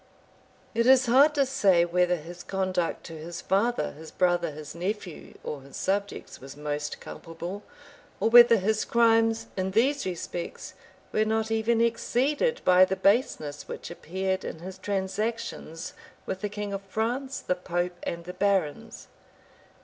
[0.73, 5.35] It is hard to say whether his conduct to his father, his brother, his nephew,
[5.43, 7.61] or his subjects, was most culpable;
[8.19, 10.73] or whether his crimes, in these respects,
[11.13, 15.93] were not even exceeded by the baseness which appeared in his transactions
[16.25, 19.07] with the king of France, the pope, and the barons.